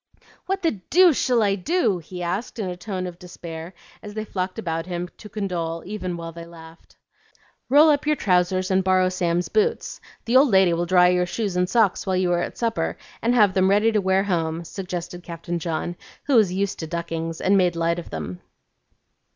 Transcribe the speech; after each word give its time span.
"What 0.47 0.63
the 0.63 0.71
deuce 0.71 1.23
shall 1.23 1.43
I 1.43 1.53
do?" 1.53 1.99
he 1.99 2.23
asked 2.23 2.57
in 2.57 2.67
a 2.67 2.75
tone 2.75 3.05
of 3.05 3.19
despair 3.19 3.75
as 4.01 4.15
they 4.15 4.25
flocked 4.25 4.57
about 4.57 4.87
him 4.87 5.09
to 5.19 5.29
condole 5.29 5.83
even 5.85 6.17
while 6.17 6.31
they 6.31 6.47
laughed. 6.47 6.95
"Roll 7.69 7.91
up 7.91 8.07
your 8.07 8.15
trousers 8.15 8.71
and 8.71 8.83
borrow 8.83 9.09
Sam's 9.09 9.47
boots. 9.47 10.01
The 10.25 10.35
old 10.35 10.49
lady 10.49 10.73
will 10.73 10.87
dry 10.87 11.09
your 11.09 11.27
shoes 11.27 11.55
and 11.55 11.69
socks 11.69 12.07
while 12.07 12.17
you 12.17 12.31
are 12.31 12.41
at 12.41 12.57
supper, 12.57 12.97
and 13.21 13.35
have 13.35 13.53
them 13.53 13.69
ready 13.69 13.91
to 13.91 14.01
wear 14.01 14.23
home," 14.23 14.63
suggested 14.65 15.21
Captain 15.21 15.59
John, 15.59 15.95
who 16.23 16.35
was 16.35 16.51
used 16.51 16.79
to 16.79 16.87
duckings 16.87 17.39
and 17.39 17.55
made 17.55 17.75
light 17.75 17.99
of 17.99 18.09
them. 18.09 18.41